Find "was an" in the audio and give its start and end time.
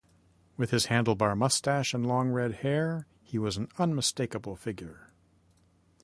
3.37-3.69